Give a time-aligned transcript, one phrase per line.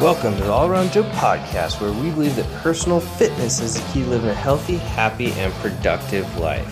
[0.00, 3.92] Welcome to the All Around Joe podcast, where we believe that personal fitness is the
[3.92, 6.70] key to living a healthy, happy, and productive life.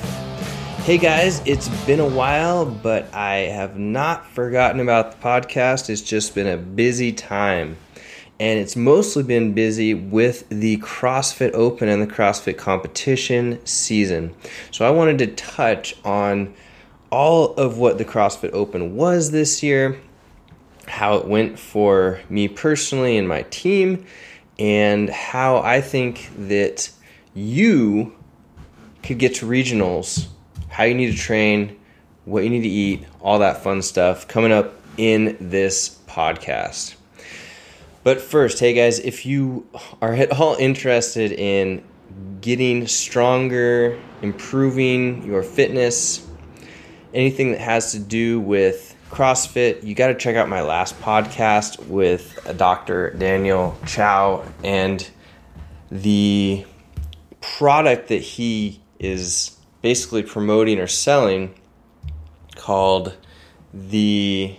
[0.81, 5.89] Hey guys, it's been a while, but I have not forgotten about the podcast.
[5.89, 7.79] It's just been a busy time.
[8.39, 14.35] And it's mostly been busy with the CrossFit Open and the CrossFit competition season.
[14.71, 16.53] So I wanted to touch on
[17.09, 19.99] all of what the CrossFit Open was this year
[20.87, 24.07] how it went for me personally and my team,
[24.59, 26.91] and how I think that
[27.35, 28.15] you
[29.03, 30.29] could get to regionals,
[30.69, 31.79] how you need to train,
[32.25, 36.95] what you need to eat, all that fun stuff coming up in this podcast.
[38.03, 39.67] But first, hey guys, if you
[40.01, 41.83] are at all interested in
[42.41, 46.27] getting stronger, improving your fitness,
[47.13, 51.87] anything that has to do with CrossFit, you got to check out my last podcast
[51.87, 53.11] with Dr.
[53.11, 55.09] Daniel Chao and
[55.89, 56.67] the
[57.41, 61.55] product that he is basically promoting or selling
[62.57, 63.17] called
[63.73, 64.57] the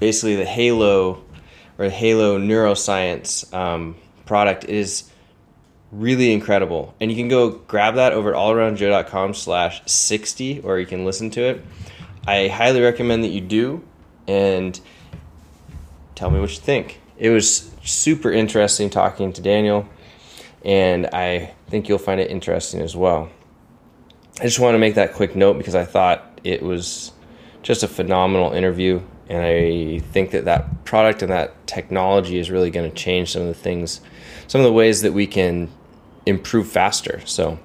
[0.00, 1.24] basically the Halo
[1.78, 5.10] or the Halo neuroscience um, product is
[5.92, 6.94] really incredible.
[7.00, 11.30] And you can go grab that over at allaroundjoe.com slash 60 or you can listen
[11.30, 11.64] to it.
[12.26, 13.82] I highly recommend that you do
[14.28, 14.78] and
[16.14, 17.00] tell me what you think.
[17.18, 19.88] It was super interesting talking to Daniel,
[20.64, 23.28] and I think you'll find it interesting as well.
[24.40, 27.12] I just want to make that quick note because I thought it was
[27.62, 32.70] just a phenomenal interview, and I think that that product and that technology is really
[32.70, 34.00] going to change some of the things,
[34.46, 35.70] some of the ways that we can
[36.24, 37.20] improve faster.
[37.24, 37.58] So,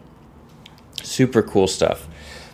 [1.04, 2.08] super cool stuff.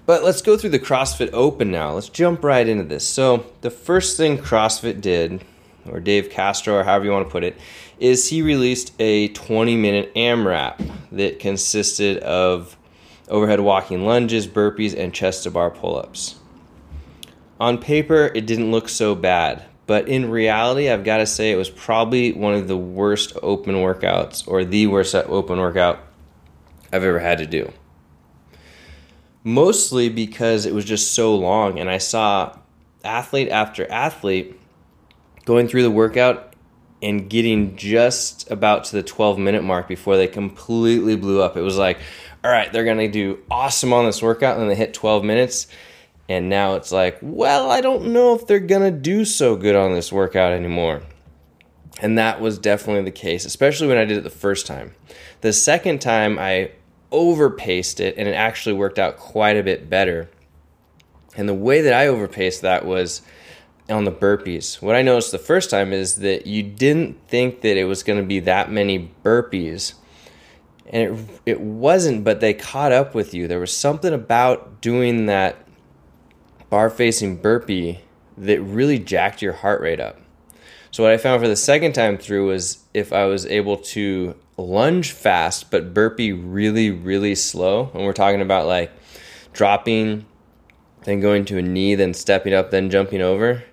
[0.05, 1.93] But let's go through the CrossFit Open now.
[1.93, 3.07] Let's jump right into this.
[3.07, 5.45] So, the first thing CrossFit did,
[5.89, 7.57] or Dave Castro, or however you want to put it,
[7.99, 10.81] is he released a 20 minute AMRAP
[11.13, 12.75] that consisted of
[13.29, 16.35] overhead walking lunges, burpees, and chest to bar pull ups.
[17.61, 21.55] On paper, it didn't look so bad, but in reality, I've got to say it
[21.55, 25.99] was probably one of the worst open workouts, or the worst open workout
[26.91, 27.71] I've ever had to do
[29.43, 32.57] mostly because it was just so long and I saw
[33.03, 34.59] athlete after athlete
[35.45, 36.53] going through the workout
[37.01, 41.57] and getting just about to the 12 minute mark before they completely blew up.
[41.57, 41.99] It was like,
[42.43, 45.23] all right, they're going to do awesome on this workout and then they hit 12
[45.25, 45.67] minutes.
[46.29, 49.75] And now it's like, well, I don't know if they're going to do so good
[49.75, 51.01] on this workout anymore.
[52.01, 54.93] And that was definitely the case, especially when I did it the first time.
[55.41, 56.71] The second time, I
[57.13, 60.29] overpaced it and it actually worked out quite a bit better.
[61.37, 63.21] And the way that I overpaced that was
[63.89, 64.81] on the burpees.
[64.81, 68.19] What I noticed the first time is that you didn't think that it was going
[68.19, 69.93] to be that many burpees.
[70.87, 73.47] And it, it wasn't, but they caught up with you.
[73.47, 75.57] There was something about doing that
[76.69, 77.99] bar facing burpee
[78.37, 80.19] that really jacked your heart rate up.
[80.91, 84.35] So, what I found for the second time through was if I was able to
[84.57, 87.89] lunge fast but burpee really really slow.
[87.93, 88.91] And we're talking about like
[89.51, 90.25] dropping
[91.05, 93.63] then going to a knee then stepping up then jumping over.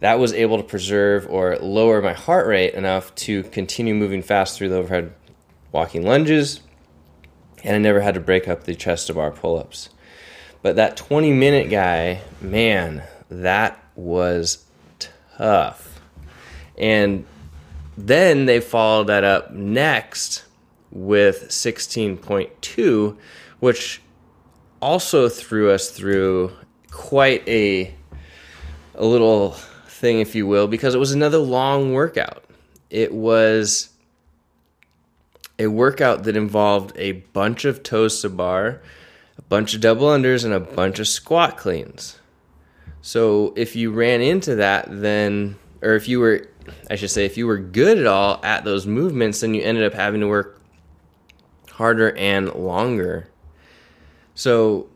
[0.00, 4.56] That was able to preserve or lower my heart rate enough to continue moving fast
[4.56, 5.12] through the overhead
[5.72, 6.60] walking lunges.
[7.64, 9.88] And I never had to break up the chest to bar pull-ups.
[10.62, 14.64] But that 20 minute guy man that was
[15.36, 16.00] tough.
[16.76, 17.26] And
[17.98, 20.44] then they followed that up next
[20.92, 23.16] with 16.2,
[23.58, 24.00] which
[24.80, 26.52] also threw us through
[26.90, 27.92] quite a
[28.94, 29.50] a little
[29.86, 32.44] thing, if you will, because it was another long workout.
[32.88, 33.90] It was
[35.58, 38.80] a workout that involved a bunch of toes to bar,
[39.36, 42.18] a bunch of double unders, and a bunch of squat cleans.
[43.02, 46.48] So if you ran into that, then, or if you were
[46.90, 49.84] I should say, if you were good at all at those movements, then you ended
[49.84, 50.60] up having to work
[51.70, 53.30] harder and longer.
[54.34, 54.88] So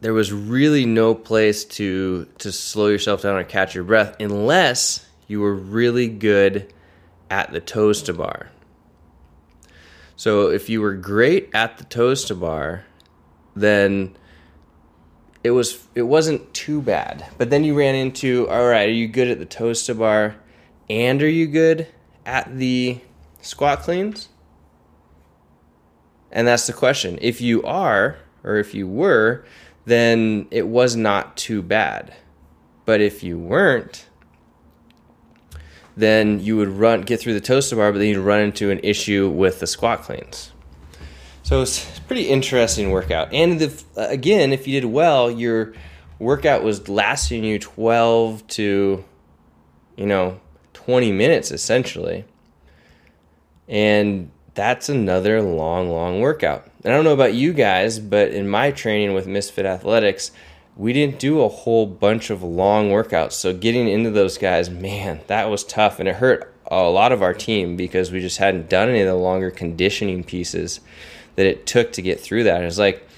[0.00, 5.06] there was really no place to to slow yourself down or catch your breath unless
[5.26, 6.72] you were really good
[7.30, 8.50] at the toes to bar.
[10.16, 12.84] So if you were great at the toes to bar,
[13.56, 14.16] then
[15.42, 17.26] it was it wasn't too bad.
[17.38, 20.36] But then you ran into all right, are you good at the toes to bar?
[20.88, 21.88] And are you good
[22.26, 23.00] at the
[23.40, 24.28] squat cleans?
[26.30, 27.18] And that's the question.
[27.22, 29.44] If you are, or if you were,
[29.86, 32.14] then it was not too bad.
[32.84, 34.06] But if you weren't,
[35.96, 38.70] then you would run get through the toes to bar, but then you'd run into
[38.70, 40.50] an issue with the squat cleans.
[41.44, 43.32] So it's pretty interesting workout.
[43.32, 45.74] And the, again, if you did well, your
[46.18, 49.04] workout was lasting you 12 to,
[49.96, 50.40] you know,
[50.74, 52.24] 20 minutes essentially.
[53.68, 56.70] And that's another long, long workout.
[56.84, 60.30] And I don't know about you guys, but in my training with Misfit Athletics,
[60.76, 63.32] we didn't do a whole bunch of long workouts.
[63.32, 65.98] So getting into those guys, man, that was tough.
[65.98, 69.06] And it hurt a lot of our team because we just hadn't done any of
[69.06, 70.80] the longer conditioning pieces
[71.36, 72.62] that it took to get through that.
[72.62, 73.08] It's like,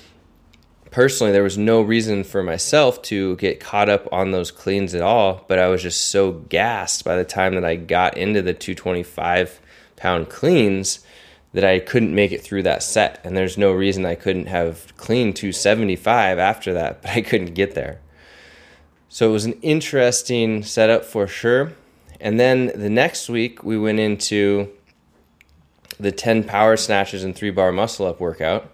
[0.97, 5.03] personally, there was no reason for myself to get caught up on those cleans at
[5.03, 8.55] all, but I was just so gassed by the time that I got into the
[8.55, 9.61] 225
[9.97, 11.01] pound cleans
[11.53, 13.21] that I couldn't make it through that set.
[13.25, 17.75] And there's no reason I couldn't have cleaned 275 after that, but I couldn't get
[17.75, 18.01] there.
[19.11, 21.75] So it was an interesting setup for sure.
[22.23, 24.73] And then the next week, we went into
[26.01, 28.73] the 10 power snatches and three bar muscle up workout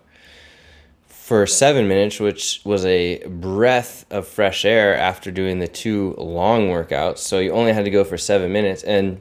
[1.33, 6.69] for seven minutes, which was a breath of fresh air after doing the two long
[6.69, 7.21] workouts.
[7.21, 8.83] So you only had to go for seven minutes.
[8.83, 9.19] And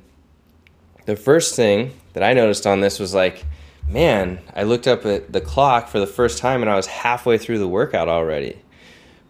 [1.05, 3.45] the first thing that I noticed on this was like,
[3.87, 7.37] man, I looked up at the clock for the first time and I was halfway
[7.37, 8.61] through the workout already.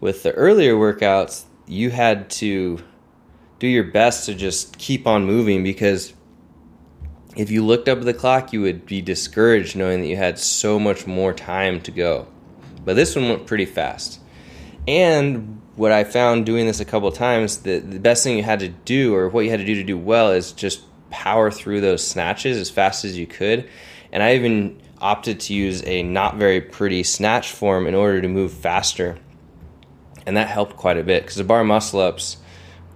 [0.00, 2.82] With the earlier workouts, you had to
[3.60, 6.14] do your best to just keep on moving because
[7.36, 10.36] if you looked up at the clock, you would be discouraged knowing that you had
[10.36, 12.26] so much more time to go.
[12.84, 14.20] But this one went pretty fast.
[14.86, 18.60] And what I found doing this a couple times, the, the best thing you had
[18.60, 21.80] to do, or what you had to do to do well, is just power through
[21.80, 23.68] those snatches as fast as you could.
[24.10, 28.28] And I even opted to use a not very pretty snatch form in order to
[28.28, 29.18] move faster.
[30.26, 32.36] And that helped quite a bit because the bar muscle ups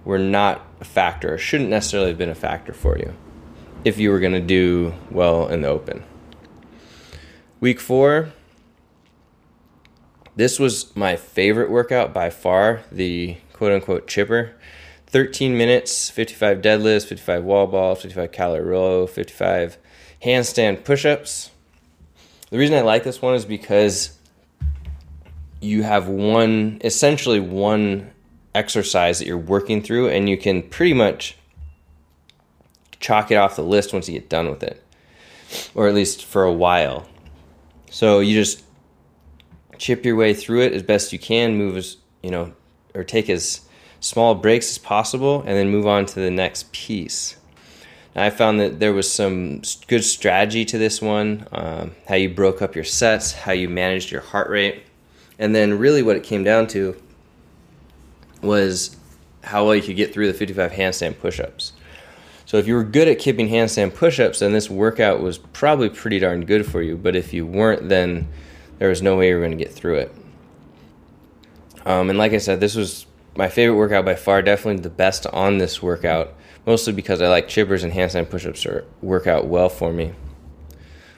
[0.05, 3.13] were not a factor, or shouldn't necessarily have been a factor for you
[3.83, 6.03] if you were going to do well in the open.
[7.59, 8.31] Week four,
[10.37, 14.53] this was my favorite workout by far, the quote unquote chipper.
[15.07, 19.77] 13 minutes, 55 deadlifts, 55 wall balls, 55 calorie row, 55
[20.23, 21.49] handstand push ups.
[22.51, 24.15] The reason I like this one is because
[25.59, 28.11] you have one, essentially one
[28.53, 31.35] exercise that you're working through, and you can pretty much
[32.99, 34.83] chalk it off the list once you get done with it,
[35.73, 37.07] or at least for a while.
[37.89, 38.63] So you just
[39.77, 42.53] chip your way through it as best you can, move as, you know,
[42.93, 43.61] or take as
[43.99, 47.35] small breaks as possible, and then move on to the next piece.
[48.15, 52.29] Now, I found that there was some good strategy to this one, um, how you
[52.29, 54.83] broke up your sets, how you managed your heart rate,
[55.39, 56.99] and then really what it came down to
[58.41, 58.95] was
[59.43, 61.73] how well you could get through the 55 handstand push ups.
[62.47, 66.19] So if you were good at kipping handstand push-ups, then this workout was probably pretty
[66.19, 66.95] darn good for you.
[66.95, 68.29] But if you weren't, then
[68.79, 70.15] there was no way we were going to get through it.
[71.85, 74.41] Um, and like I said, this was my favorite workout by far.
[74.41, 76.33] Definitely the best on this workout,
[76.65, 78.65] mostly because I like chippers and handstand push-ups
[79.01, 80.13] work out well for me.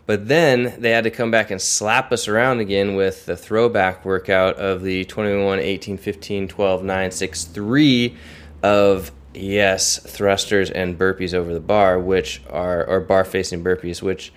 [0.06, 4.04] But then they had to come back and slap us around again with the throwback
[4.04, 8.18] workout of the 21, 18, 15, 12, 9, 6, 3
[8.64, 14.33] of yes, thrusters and burpees over the bar, which are or bar facing burpees, which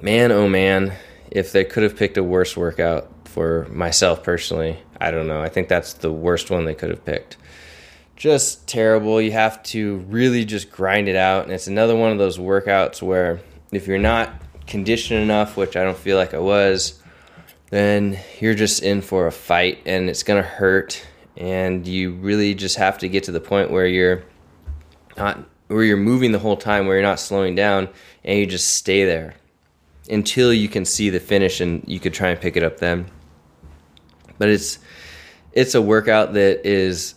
[0.00, 0.94] man oh man,
[1.30, 5.42] if they could have picked a worse workout for myself personally, I don't know.
[5.42, 7.36] I think that's the worst one they could have picked.
[8.16, 9.20] Just terrible.
[9.20, 13.00] You have to really just grind it out, and it's another one of those workouts
[13.00, 14.32] where if you're not
[14.66, 17.00] conditioned enough, which I don't feel like I was,
[17.70, 21.04] then you're just in for a fight and it's going to hurt
[21.36, 24.24] and you really just have to get to the point where you're
[25.16, 27.88] not where you're moving the whole time where you're not slowing down
[28.24, 29.34] and you just stay there
[30.08, 33.06] until you can see the finish and you could try and pick it up then
[34.38, 34.78] but it's
[35.52, 37.14] it's a workout that is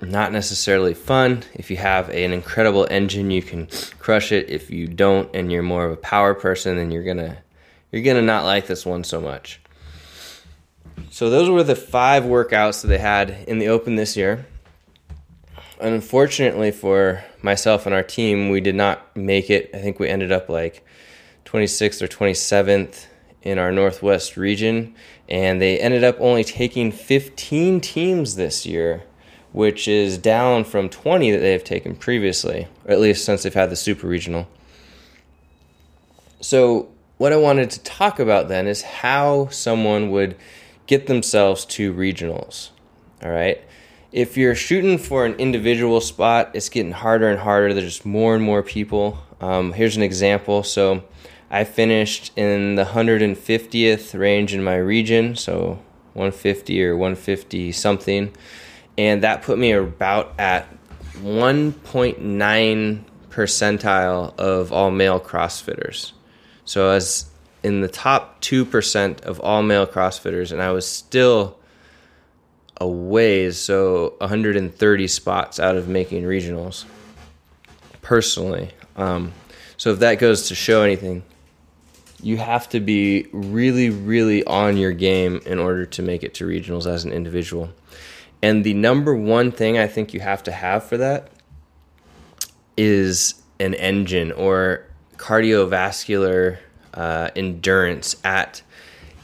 [0.00, 3.68] not necessarily fun if you have an incredible engine you can
[3.98, 7.38] crush it if you don't and you're more of a power person then you're gonna
[7.92, 9.60] you're gonna not like this one so much
[11.10, 14.46] so those were the five workouts that they had in the Open this year.
[15.80, 19.70] Unfortunately for myself and our team, we did not make it.
[19.74, 20.84] I think we ended up like
[21.54, 23.06] 26th or 27th
[23.42, 24.92] in our Northwest region,
[25.28, 29.04] and they ended up only taking 15 teams this year,
[29.52, 33.54] which is down from 20 that they have taken previously, or at least since they've
[33.54, 34.48] had the Super Regional.
[36.40, 40.36] So, what I wanted to talk about then is how someone would
[40.88, 42.70] get themselves to regionals.
[43.22, 43.62] All right.
[44.10, 47.72] if you're shooting for an individual spot, it's getting harder and harder.
[47.72, 49.18] There's just more and more people.
[49.40, 50.62] Um, here's an example.
[50.64, 51.04] So
[51.54, 55.78] I finished in the 150th range in my region, so
[56.14, 58.34] 150 or 150 something,
[58.98, 60.66] and that put me about at
[61.18, 66.10] 1.9 percentile of all male CrossFitters.
[66.64, 67.30] So I was
[67.62, 71.56] in the top 2% of all male CrossFitters, and I was still
[72.80, 76.84] a ways, so 130 spots out of making regionals
[78.02, 78.72] personally.
[78.96, 79.32] Um,
[79.76, 81.22] so if that goes to show anything,
[82.24, 86.46] you have to be really, really on your game in order to make it to
[86.46, 87.70] regionals as an individual.
[88.42, 91.28] And the number one thing I think you have to have for that
[92.76, 96.58] is an engine or cardiovascular
[96.94, 98.62] uh, endurance at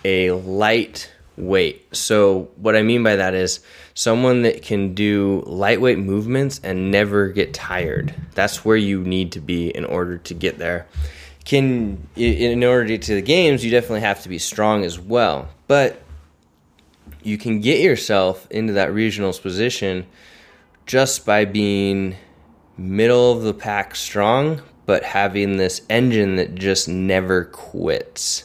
[0.04, 1.95] a light weight.
[1.97, 3.61] So, what I mean by that is
[3.95, 8.14] someone that can do lightweight movements and never get tired.
[8.35, 10.87] That's where you need to be in order to get there.
[11.44, 14.99] Can in order to get to the games, you definitely have to be strong as
[14.99, 15.49] well.
[15.66, 16.02] But
[17.23, 20.06] you can get yourself into that regionals position
[20.87, 22.16] just by being
[22.76, 28.44] middle of the pack strong, but having this engine that just never quits.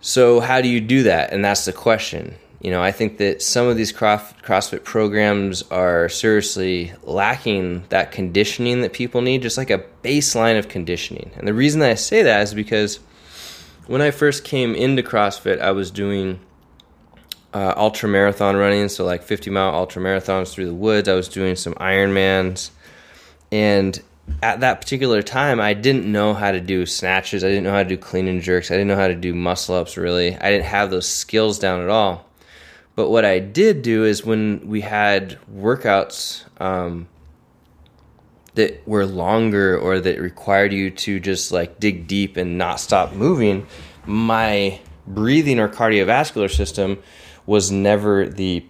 [0.00, 1.32] So, how do you do that?
[1.32, 2.36] And that's the question.
[2.60, 8.80] You know, I think that some of these CrossFit programs are seriously lacking that conditioning
[8.80, 11.30] that people need, just like a baseline of conditioning.
[11.36, 12.98] And the reason that I say that is because
[13.86, 16.40] when I first came into CrossFit, I was doing
[17.54, 21.08] uh, ultra marathon running, so like 50 mile ultra marathons through the woods.
[21.08, 22.70] I was doing some Ironmans,
[23.52, 24.00] and
[24.42, 27.44] at that particular time, I didn't know how to do snatches.
[27.44, 28.70] I didn't know how to do clean and jerks.
[28.70, 30.36] I didn't know how to do muscle ups really.
[30.36, 32.27] I didn't have those skills down at all.
[32.98, 37.06] But what I did do is when we had workouts um,
[38.54, 43.12] that were longer or that required you to just like dig deep and not stop
[43.12, 43.68] moving,
[44.04, 47.00] my breathing or cardiovascular system
[47.46, 48.66] was never the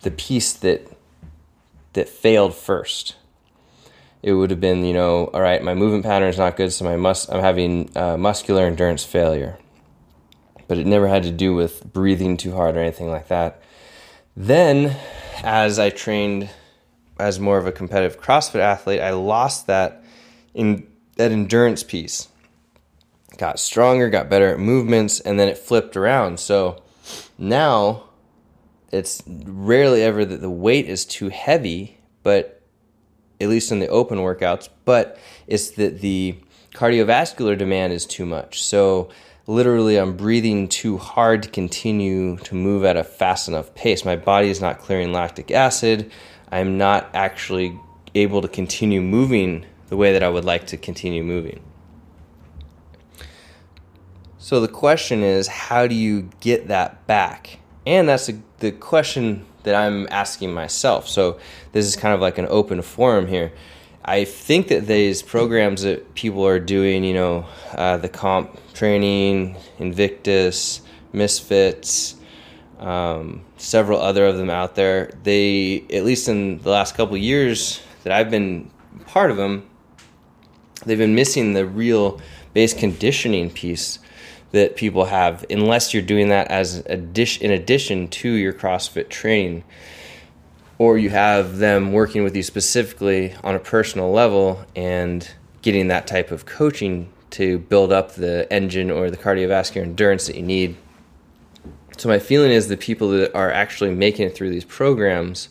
[0.00, 0.90] the piece that
[1.92, 3.14] that failed first
[4.24, 6.84] it would have been, you know, all right, my movement pattern is not good, so
[6.84, 9.56] my mus- I'm having uh, muscular endurance failure.
[10.68, 13.62] But it never had to do with breathing too hard or anything like that.
[14.36, 14.96] Then,
[15.42, 16.50] as I trained
[17.18, 20.04] as more of a competitive CrossFit athlete, I lost that
[20.54, 22.28] in that endurance piece.
[23.36, 26.38] Got stronger, got better at movements, and then it flipped around.
[26.38, 26.82] So
[27.36, 28.04] now
[28.92, 32.62] it's rarely ever that the weight is too heavy, but
[33.40, 36.36] at least in the open workouts, but it's that the
[36.74, 38.62] cardiovascular demand is too much.
[38.62, 39.10] So
[39.48, 44.04] literally I'm breathing too hard to continue to move at a fast enough pace.
[44.04, 46.12] My body is not clearing lactic acid.
[46.52, 47.80] I'm not actually
[48.14, 51.64] able to continue moving the way that I would like to continue moving.
[54.36, 57.58] So the question is, how do you get that back?
[57.86, 61.08] And that's a, the question that I'm asking myself.
[61.08, 61.40] So
[61.72, 63.52] this is kind of like an open forum here.
[64.08, 69.54] I think that these programs that people are doing, you know, uh, the comp training,
[69.78, 70.80] Invictus,
[71.12, 72.16] Misfits,
[72.78, 77.82] um, several other of them out there, they, at least in the last couple years
[78.04, 78.70] that I've been
[79.04, 79.68] part of them,
[80.86, 82.18] they've been missing the real
[82.54, 83.98] base conditioning piece
[84.52, 89.62] that people have unless you're doing that as addition in addition to your CrossFit training
[90.78, 95.28] or you have them working with you specifically on a personal level and
[95.62, 100.36] getting that type of coaching to build up the engine or the cardiovascular endurance that
[100.36, 100.76] you need.
[101.98, 105.48] So my feeling is the people that are actually making it through these programs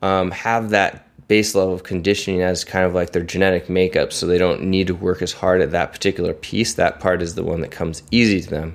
[0.00, 4.26] um, have that base level of conditioning as kind of like their genetic makeup so
[4.26, 7.44] they don't need to work as hard at that particular piece that part is the
[7.44, 8.74] one that comes easy to them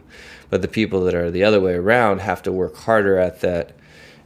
[0.52, 3.72] but the people that are the other way around have to work harder at that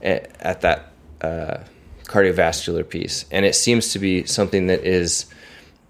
[0.02, 1.58] at that uh,
[2.04, 3.26] cardiovascular piece.
[3.32, 5.26] And it seems to be something that is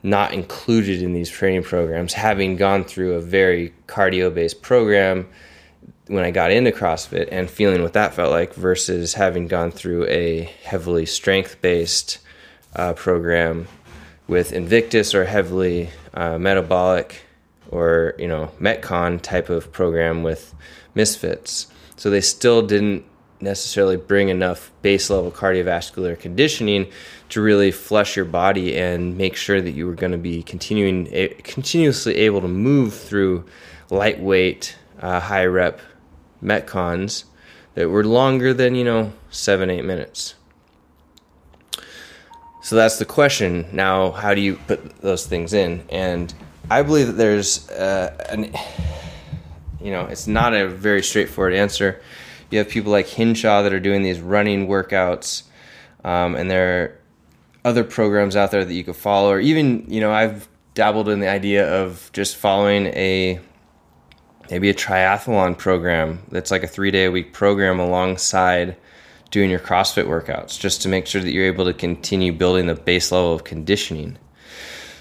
[0.03, 2.13] not included in these training programs.
[2.13, 5.27] Having gone through a very cardio based program
[6.07, 10.07] when I got into CrossFit and feeling what that felt like versus having gone through
[10.07, 12.19] a heavily strength based
[12.75, 13.67] uh, program
[14.27, 17.21] with Invictus or heavily uh, metabolic
[17.69, 20.53] or you know metcon type of program with
[20.95, 21.67] misfits.
[21.97, 23.05] So they still didn't
[23.39, 26.87] necessarily bring enough base level cardiovascular conditioning
[27.29, 31.07] to really flush your body and make sure that you were going to be continuing
[31.11, 33.45] a, continuously able to move through
[33.89, 35.79] lightweight uh, high rep
[36.43, 37.25] metcons
[37.75, 40.35] that were longer than, you know, seven, eight minutes.
[42.63, 43.67] So that's the question.
[43.71, 45.85] Now, how do you put those things in?
[45.89, 46.33] And
[46.69, 48.53] I believe that there's uh, an,
[49.79, 52.01] you know, it's not a very straightforward answer.
[52.49, 55.43] You have people like Hinshaw that are doing these running workouts,
[56.03, 56.99] um, and there are
[57.65, 61.19] other programs out there that you could follow, or even, you know, I've dabbled in
[61.19, 63.39] the idea of just following a
[64.49, 68.77] maybe a triathlon program that's like a three day a week program alongside
[69.31, 72.75] doing your CrossFit workouts just to make sure that you're able to continue building the
[72.75, 74.17] base level of conditioning.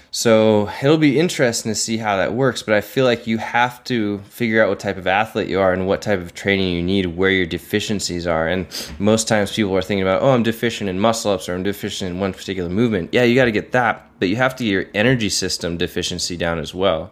[0.09, 3.83] So it'll be interesting to see how that works, but I feel like you have
[3.85, 6.81] to figure out what type of athlete you are and what type of training you
[6.81, 8.47] need, where your deficiencies are.
[8.47, 8.67] And
[8.99, 12.11] most times people are thinking about, oh, I'm deficient in muscle ups or I'm deficient
[12.11, 13.13] in one particular movement.
[13.13, 16.37] Yeah, you got to get that, but you have to get your energy system deficiency
[16.37, 17.11] down as well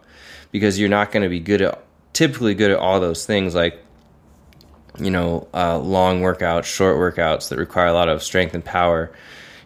[0.52, 1.84] because you're not going to be good at
[2.14, 3.78] typically good at all those things like
[4.98, 9.12] you know uh, long workouts short workouts that require a lot of strength and power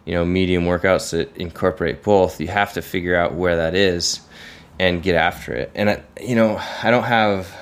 [0.09, 4.21] you know medium workouts that incorporate both you have to figure out where that is
[4.79, 5.71] and get after it.
[5.75, 7.55] And I, you know i don't have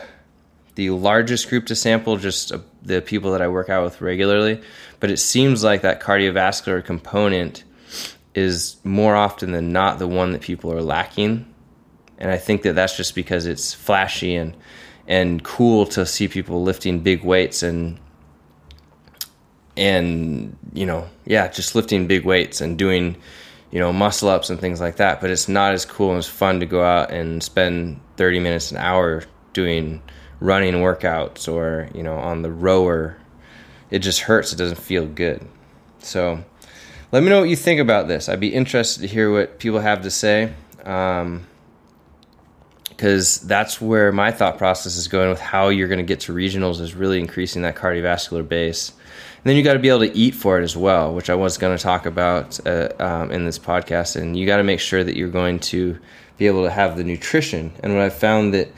[0.75, 4.61] the largest group to sample just uh, the people that i work out with regularly
[4.99, 7.63] but it seems like that cardiovascular component
[8.37, 11.43] is more often than not the one that people are lacking.
[12.19, 14.55] And I think that that's just because it's flashy and
[15.07, 17.97] and cool to see people lifting big weights and
[19.77, 23.15] and you know yeah just lifting big weights and doing
[23.71, 25.21] you know muscle ups and things like that.
[25.21, 28.71] But it's not as cool and as fun to go out and spend 30 minutes
[28.71, 30.01] an hour doing
[30.39, 33.17] running workouts or you know on the rower.
[33.89, 34.51] It just hurts.
[34.51, 35.47] It doesn't feel good.
[35.99, 36.43] So
[37.11, 38.27] let me know what you think about this.
[38.27, 40.53] I'd be interested to hear what people have to say
[40.83, 41.47] um,
[42.89, 46.33] because that's where my thought process is going with how you're going to get to
[46.33, 48.91] regionals is really increasing that cardiovascular base.
[49.47, 51.57] Then you got to be able to eat for it as well, which I was
[51.57, 54.17] going to talk about uh, um, in this podcast.
[54.17, 55.97] And you got to make sure that you're going to
[56.37, 57.71] be able to have the nutrition.
[57.81, 58.69] And what I found that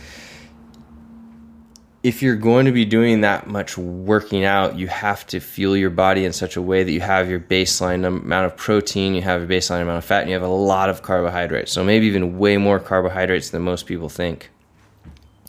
[2.04, 5.90] if you're going to be doing that much working out, you have to fuel your
[5.90, 9.42] body in such a way that you have your baseline amount of protein, you have
[9.42, 11.72] your baseline amount of fat, and you have a lot of carbohydrates.
[11.72, 14.52] So maybe even way more carbohydrates than most people think.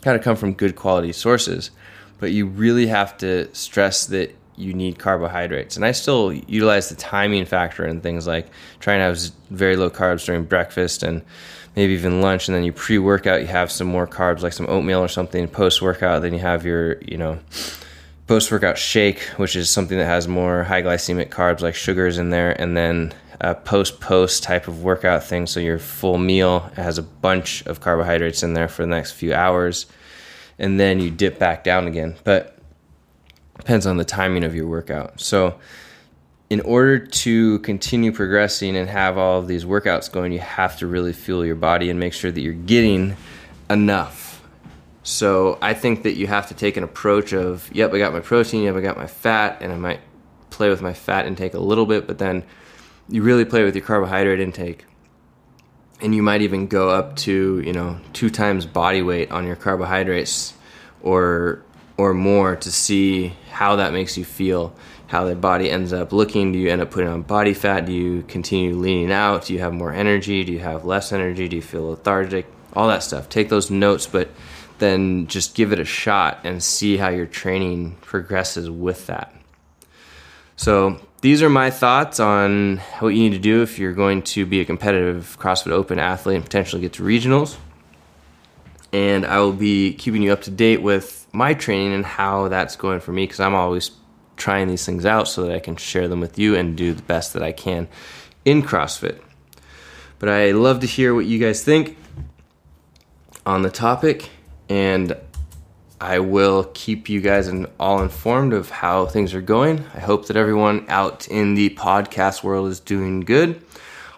[0.01, 1.69] Got to come from good quality sources,
[2.17, 5.75] but you really have to stress that you need carbohydrates.
[5.75, 8.47] And I still utilize the timing factor and things like
[8.79, 9.19] trying to have
[9.49, 11.21] very low carbs during breakfast and
[11.75, 14.67] maybe even lunch, and then you pre workout, you have some more carbs like some
[14.69, 15.47] oatmeal or something.
[15.47, 17.39] Post workout, then you have your, you know,
[18.27, 22.29] post workout shake, which is something that has more high glycemic carbs like sugars in
[22.29, 25.47] there, and then a post post type of workout thing.
[25.47, 29.33] So your full meal has a bunch of carbohydrates in there for the next few
[29.33, 29.85] hours,
[30.59, 32.15] and then you dip back down again.
[32.23, 32.57] But
[33.61, 35.21] depends on the timing of your workout.
[35.21, 35.59] So
[36.49, 40.87] in order to continue progressing and have all of these workouts going, you have to
[40.87, 43.15] really fuel your body and make sure that you're getting
[43.69, 44.43] enough.
[45.03, 48.19] So I think that you have to take an approach of, yep, I got my
[48.19, 49.99] protein, yep, I got my fat, and I might
[50.49, 52.43] play with my fat intake a little bit, but then
[53.09, 54.85] you really play with your carbohydrate intake.
[56.01, 59.55] And you might even go up to, you know, two times body weight on your
[59.55, 60.55] carbohydrates
[61.03, 61.63] or
[62.01, 64.73] or more to see how that makes you feel
[65.05, 66.51] how their body ends up looking.
[66.51, 67.85] Do you end up putting on body fat?
[67.85, 69.45] Do you continue leaning out?
[69.45, 70.43] Do you have more energy?
[70.43, 71.47] Do you have less energy?
[71.47, 72.47] Do you feel lethargic?
[72.73, 73.29] All that stuff.
[73.29, 74.29] Take those notes, but
[74.79, 79.31] then just give it a shot and see how your training progresses with that.
[80.55, 84.45] So, these are my thoughts on what you need to do if you're going to
[84.47, 87.57] be a competitive CrossFit Open athlete and potentially get to regionals.
[88.91, 92.75] And I will be keeping you up to date with my training and how that's
[92.75, 93.91] going for me because I'm always
[94.37, 97.03] trying these things out so that I can share them with you and do the
[97.03, 97.87] best that I can
[98.43, 99.21] in CrossFit.
[100.19, 101.97] But I love to hear what you guys think
[103.45, 104.29] on the topic,
[104.69, 105.15] and
[105.99, 109.85] I will keep you guys all informed of how things are going.
[109.93, 113.63] I hope that everyone out in the podcast world is doing good.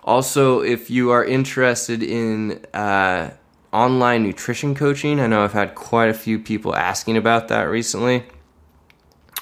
[0.04, 3.32] Also, if you are interested in uh,
[3.74, 8.24] online nutrition coaching, I know I've had quite a few people asking about that recently.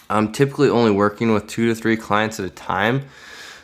[0.10, 3.06] I'm typically only working with two to three clients at a time.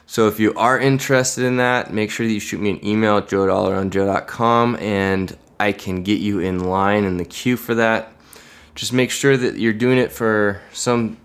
[0.06, 3.18] So if you are interested in that, make sure that you shoot me an email
[3.18, 8.14] at joe.allaroundjoe.com and I can get you in line in the queue for that.
[8.76, 11.18] Just make sure that you're doing it for some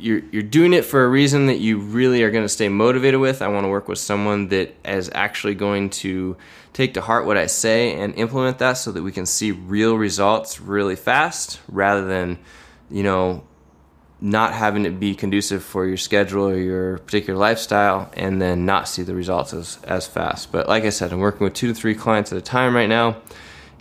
[0.00, 3.20] you're you're doing it for a reason that you really are going to stay motivated
[3.20, 3.42] with.
[3.42, 6.36] I want to work with someone that is actually going to
[6.72, 9.96] take to heart what I say and implement that so that we can see real
[9.96, 12.38] results really fast rather than,
[12.90, 13.44] you know,
[14.20, 18.88] not having it be conducive for your schedule or your particular lifestyle and then not
[18.88, 20.52] see the results as, as fast.
[20.52, 22.88] But like I said, I'm working with two to three clients at a time right
[22.88, 23.16] now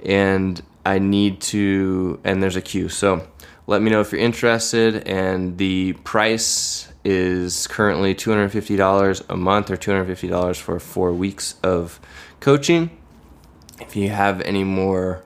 [0.03, 2.89] and I need to, and there's a queue.
[2.89, 3.27] So
[3.69, 5.07] let me know if you're interested.
[5.07, 11.99] And the price is currently $250 a month or $250 for four weeks of
[12.39, 12.89] coaching.
[13.79, 15.23] If you have any more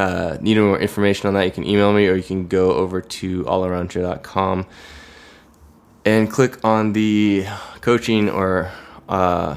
[0.00, 3.00] uh, need more information on that, you can email me or you can go over
[3.00, 4.66] to allaroundjoe.com
[6.04, 7.46] and click on the
[7.80, 8.72] coaching or
[9.08, 9.56] uh,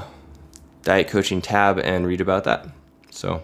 [0.84, 2.68] diet coaching tab and read about that.
[3.10, 3.44] So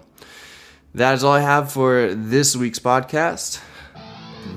[0.94, 3.62] that is all I have for this week's podcast.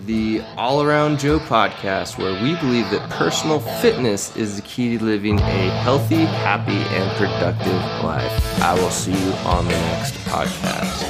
[0.06, 5.04] The All Around Joe podcast, where we believe that personal fitness is the key to
[5.04, 7.72] living a healthy, happy, and productive
[8.04, 8.62] life.
[8.62, 11.09] I will see you on the next podcast.